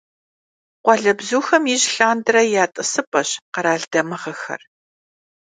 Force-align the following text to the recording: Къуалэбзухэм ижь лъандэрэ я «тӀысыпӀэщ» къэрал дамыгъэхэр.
Къуалэбзухэм 0.83 1.63
ижь 1.73 1.87
лъандэрэ 1.95 2.43
я 2.63 2.65
«тӀысыпӀэщ» 2.73 3.29
къэрал 3.53 3.83
дамыгъэхэр. 3.91 4.61